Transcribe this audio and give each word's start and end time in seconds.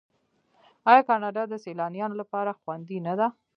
آیا 0.89 1.01
کاناډا 1.09 1.43
د 1.49 1.53
سیلانیانو 1.65 2.19
لپاره 2.21 2.57
خوندي 2.59 2.97
نه 3.07 3.13
ده؟ 3.19 3.27